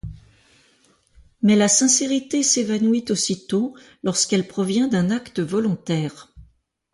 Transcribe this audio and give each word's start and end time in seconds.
Mais 1.43 1.55
la 1.55 1.67
sincérité 1.67 2.41
s'évanouit 2.41 3.05
aussitôt, 3.11 3.75
lorsqu'elle 4.01 4.47
provient 4.47 4.87
d'un 4.87 5.11
acte 5.11 5.39
volontaire. 5.41 6.33